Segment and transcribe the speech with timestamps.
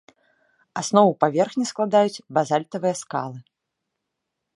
[0.81, 3.39] Аснову паверхні складаюць базальтавыя скалы.